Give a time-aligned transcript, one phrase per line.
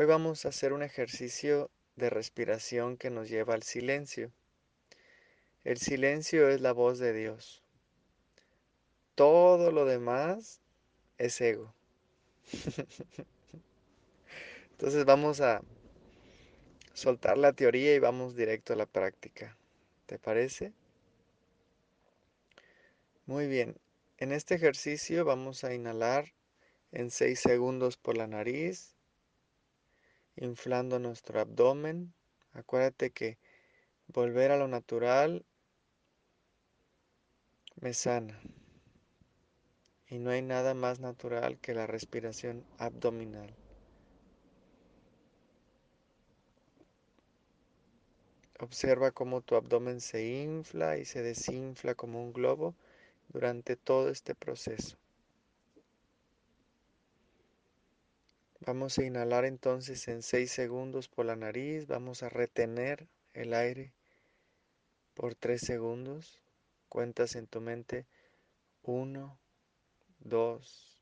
[0.00, 4.30] Hoy vamos a hacer un ejercicio de respiración que nos lleva al silencio.
[5.64, 7.64] El silencio es la voz de Dios.
[9.16, 10.60] Todo lo demás
[11.16, 11.74] es ego.
[14.70, 15.62] Entonces vamos a
[16.92, 19.56] soltar la teoría y vamos directo a la práctica.
[20.06, 20.72] ¿Te parece?
[23.26, 23.74] Muy bien.
[24.18, 26.34] En este ejercicio vamos a inhalar
[26.92, 28.94] en 6 segundos por la nariz,
[30.40, 32.14] inflando nuestro abdomen.
[32.52, 33.38] Acuérdate que
[34.06, 35.44] volver a lo natural
[37.80, 38.40] me sana.
[40.08, 43.54] Y no hay nada más natural que la respiración abdominal.
[48.60, 52.74] Observa cómo tu abdomen se infla y se desinfla como un globo
[53.28, 54.96] durante todo este proceso.
[58.60, 61.86] Vamos a inhalar entonces en 6 segundos por la nariz.
[61.86, 63.92] Vamos a retener el aire
[65.14, 66.42] por 3 segundos.
[66.88, 68.06] Cuentas en tu mente
[68.82, 69.38] 1,
[70.20, 70.98] 2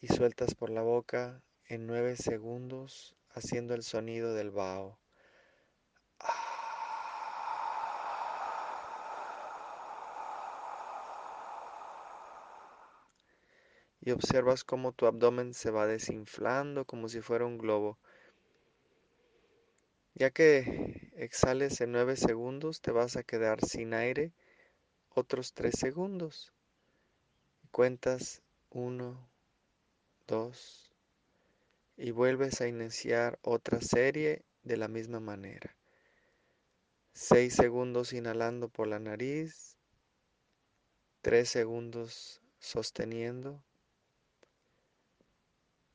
[0.00, 4.99] y sueltas por la boca en 9 segundos haciendo el sonido del vaho.
[14.00, 17.98] Y observas cómo tu abdomen se va desinflando como si fuera un globo.
[20.14, 24.32] Ya que exhales en 9 segundos, te vas a quedar sin aire
[25.10, 26.52] otros 3 segundos.
[27.70, 29.28] Cuentas 1,
[30.26, 30.90] 2
[31.96, 35.76] y vuelves a iniciar otra serie de la misma manera.
[37.12, 39.76] 6 segundos inhalando por la nariz,
[41.20, 43.62] 3 segundos sosteniendo,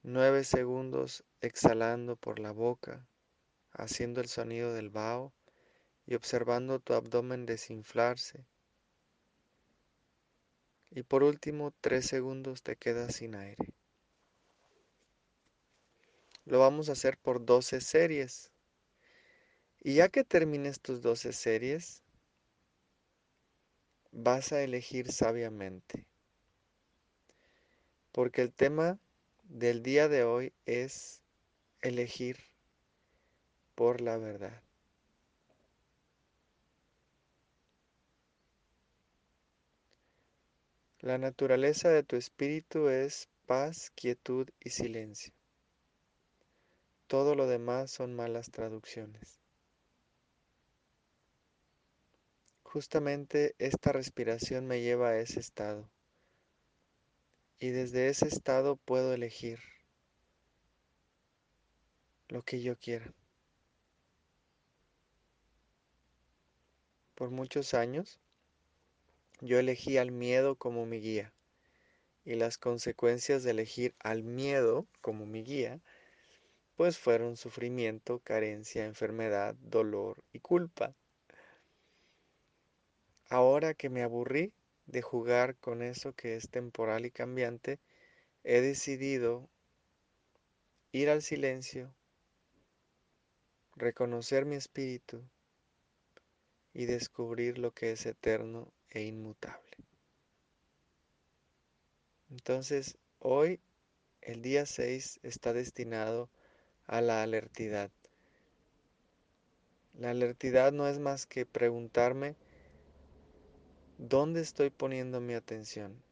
[0.08, 3.08] 9 segundos exhalando por la boca,
[3.72, 5.34] haciendo el sonido del vaho
[6.06, 8.46] y observando tu abdomen desinflarse.
[10.92, 13.74] Y por último, 3 segundos te quedas sin aire.
[16.44, 18.52] Lo vamos a hacer por 12 series.
[19.80, 22.04] Y ya que termines tus 12 series,
[24.12, 26.06] vas a elegir sabiamente.
[28.12, 29.00] Porque el tema
[29.50, 31.22] del día de hoy es
[31.82, 32.38] elegir
[33.76, 34.62] por la verdad.
[41.00, 45.34] La naturaleza de tu espíritu es paz, quietud y silencio.
[47.08, 49.40] Todo lo demás son malas traducciones.
[52.64, 55.90] Justamente esta respiración me lleva a ese estado
[57.60, 59.60] y desde ese estado puedo elegir
[62.28, 63.14] lo que yo quiera.
[67.16, 68.20] Por muchos años
[69.42, 71.34] yo elegí al miedo como mi guía
[72.26, 75.80] y las consecuencias de elegir al miedo como mi guía
[76.76, 80.94] pues fueron sufrimiento, carencia, enfermedad, dolor y culpa.
[83.30, 84.54] Ahora que me aburrí,
[84.86, 87.80] de jugar con eso que es temporal y cambiante,
[88.44, 89.50] he decidido
[90.92, 91.94] ir al silencio,
[93.76, 95.24] reconocer mi espíritu
[96.74, 99.78] y descubrir lo que es eterno e inmutable.
[102.30, 103.60] Entonces, hoy,
[104.22, 106.30] el día 6, está destinado
[106.86, 107.92] a la alertidad.
[109.94, 112.36] La alertidad no es más que preguntarme
[113.98, 116.04] ¿Dónde estoy poniendo mi atención?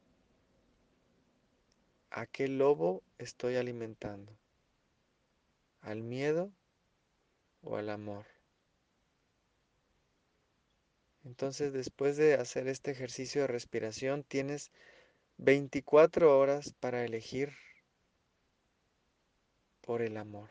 [2.11, 4.31] ¿A qué lobo estoy alimentando?
[5.81, 6.49] ¿Al miedo
[7.61, 8.25] o al amor?
[11.25, 14.71] Entonces, después de hacer este ejercicio de respiración, tienes
[15.37, 17.51] 24 horas para elegir
[19.81, 20.49] por el amor,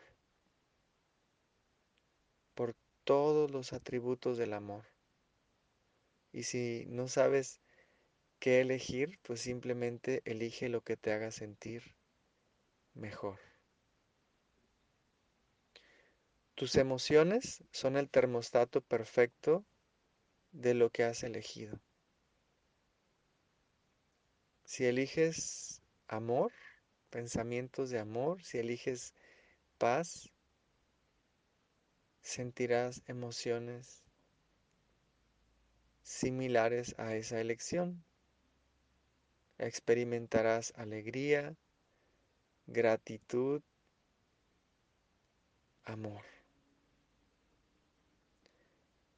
[2.54, 2.74] por
[3.04, 4.91] todos los atributos del amor.
[6.32, 7.60] Y si no sabes
[8.38, 11.94] qué elegir, pues simplemente elige lo que te haga sentir
[12.94, 13.38] mejor.
[16.54, 19.64] Tus emociones son el termostato perfecto
[20.52, 21.80] de lo que has elegido.
[24.64, 26.52] Si eliges amor,
[27.10, 29.12] pensamientos de amor, si eliges
[29.78, 30.30] paz,
[32.20, 34.01] sentirás emociones
[36.02, 38.04] similares a esa elección.
[39.58, 41.56] Experimentarás alegría,
[42.66, 43.62] gratitud
[45.84, 46.22] amor.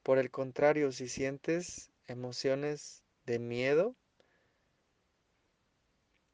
[0.02, 3.96] Por el contrario, si sientes emociones de miedo,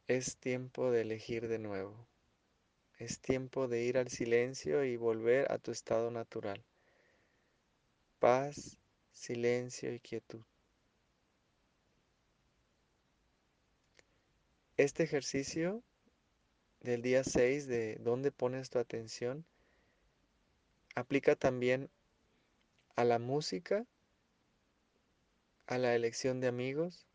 [0.08, 2.08] es tiempo de elegir de nuevo.
[2.98, 6.64] Es tiempo de ir al silencio y volver a tu estado natural.
[8.18, 8.79] Paz,
[9.12, 10.42] silencio y quietud.
[14.76, 15.82] Este ejercicio
[16.80, 19.44] del día 6 de dónde pones tu atención
[20.94, 21.90] aplica también
[22.96, 23.86] a la música,
[25.66, 27.06] a la elección de amigos,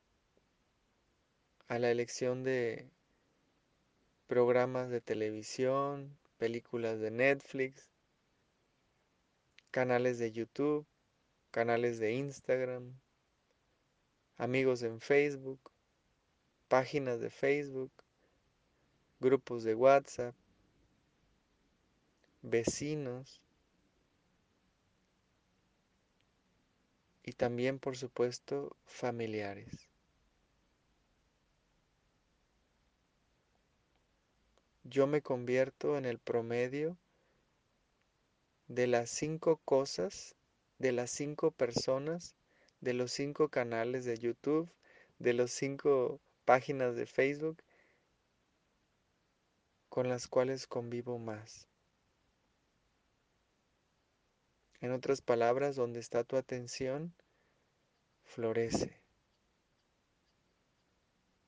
[1.67, 2.89] a la elección de
[4.27, 7.89] programas de televisión, películas de Netflix,
[9.71, 10.85] canales de YouTube,
[11.55, 12.99] canales de Instagram,
[14.35, 15.71] amigos en Facebook,
[16.67, 17.93] páginas de Facebook,
[19.21, 20.35] grupos de WhatsApp,
[22.41, 23.41] vecinos
[27.23, 29.87] y también, por supuesto, familiares.
[34.83, 36.97] yo me convierto en el promedio
[38.67, 40.34] de las cinco cosas,
[40.77, 42.35] de las cinco personas,
[42.81, 44.69] de los cinco canales de YouTube,
[45.19, 47.61] de los cinco páginas de Facebook
[49.89, 51.69] con las cuales convivo más.
[54.81, 57.15] En otras palabras, donde está tu atención,
[58.25, 59.01] florece.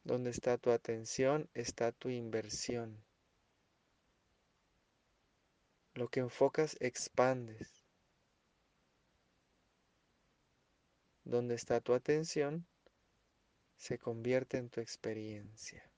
[0.04, 3.04] Donde está tu atención, está tu inversión.
[5.94, 7.77] Lo que enfocas expandes.
[11.28, 12.66] Donde está tu atención
[13.76, 15.92] se convierte en tu experiencia.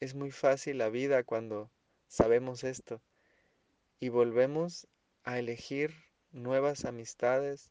[0.00, 1.70] Es muy fácil la vida cuando
[2.06, 3.00] sabemos esto
[4.00, 4.86] y volvemos
[5.22, 5.94] a elegir
[6.30, 7.70] nuevas amistades,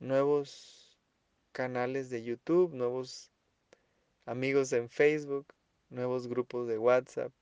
[0.00, 0.98] nuevos
[1.52, 3.30] canales de YouTube, nuevos
[4.24, 5.54] amigos en Facebook,
[5.88, 7.32] nuevos grupos de WhatsApp,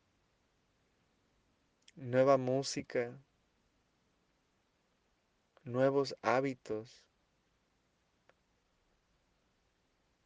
[1.95, 3.19] nueva música,
[5.67, 7.05] nuevos hábitos.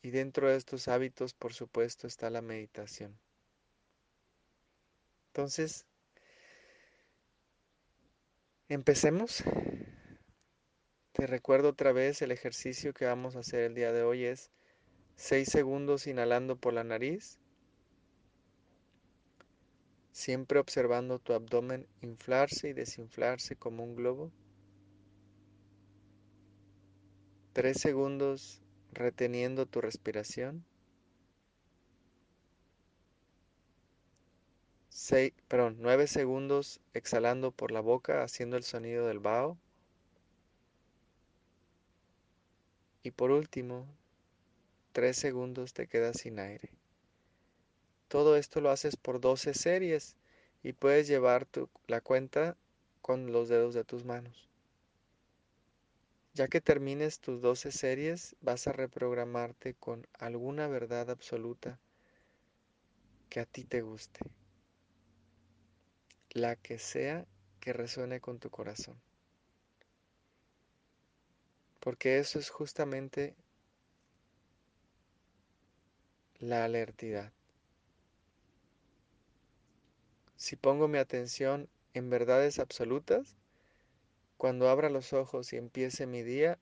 [0.02, 3.19] Y dentro de estos hábitos, por supuesto, está la meditación.
[5.28, 5.87] Entonces,
[8.69, 9.42] empecemos.
[11.12, 14.50] Te recuerdo otra vez el ejercicio que vamos a hacer el día de hoy es
[15.16, 17.40] 6 segundos inhalando por la nariz
[20.12, 24.31] siempre observando tu abdomen inflarse y desinflarse como un globo.
[27.52, 28.62] Tres segundos
[28.93, 30.64] reteniendo tu respiración.
[34.88, 39.58] Seis, perdón, nueve segundos exhalando por la boca haciendo el sonido del vaho.
[43.02, 43.87] Y por último,
[44.93, 46.70] tres segundos te quedas sin aire.
[48.06, 50.17] Todo esto lo haces por 12 series
[50.62, 51.49] y puedes llevar
[51.88, 52.56] la cuenta
[53.00, 54.50] con los dedos de tus manos.
[56.32, 61.81] Ya que termines tus 12 series, vas a reprogramarte con alguna verdad absoluta
[63.28, 64.21] que a ti te guste.
[66.31, 67.26] La que sea
[67.59, 69.00] que resuene con tu corazón.
[71.81, 73.35] Porque eso es justamente
[76.38, 77.33] la alertidad.
[80.37, 83.37] Si pongo mi atención en verdades absolutas,
[84.40, 86.59] cuando abra los ojos y empiece mi día,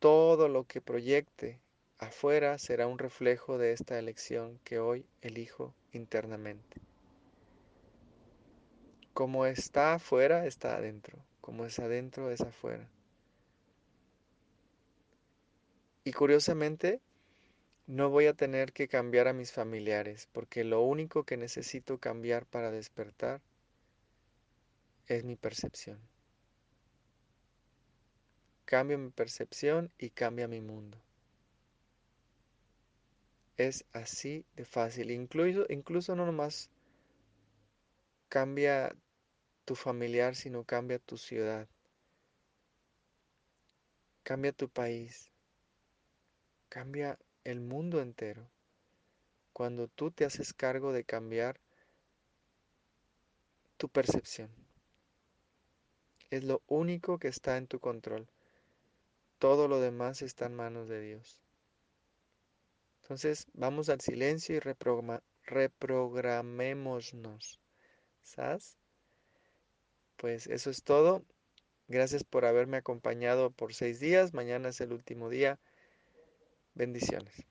[0.00, 1.60] todo lo que proyecte
[1.98, 6.80] afuera será un reflejo de esta elección que hoy elijo internamente.
[9.12, 11.24] Como está afuera, está adentro.
[11.40, 12.90] Como es adentro, es afuera.
[16.02, 17.00] Y curiosamente,
[17.86, 22.44] no voy a tener que cambiar a mis familiares, porque lo único que necesito cambiar
[22.44, 23.40] para despertar
[25.06, 26.00] es mi percepción.
[28.64, 30.98] Cambio mi percepción y cambia mi mundo.
[33.56, 35.10] Es así de fácil.
[35.10, 36.70] Incluso, incluso no nomás
[38.28, 38.94] cambia
[39.64, 41.68] tu familiar, sino cambia tu ciudad.
[44.22, 45.30] Cambia tu país.
[46.68, 48.50] Cambia el mundo entero.
[49.52, 51.60] Cuando tú te haces cargo de cambiar
[53.76, 54.50] tu percepción.
[56.30, 58.26] Es lo único que está en tu control.
[59.38, 61.38] Todo lo demás está en manos de Dios.
[63.02, 67.60] Entonces vamos al silencio y reprogramémonos.
[68.22, 68.78] ¿Sabes?
[70.16, 71.22] Pues eso es todo.
[71.86, 74.32] Gracias por haberme acompañado por seis días.
[74.32, 75.58] Mañana es el último día.
[76.74, 77.46] Bendiciones.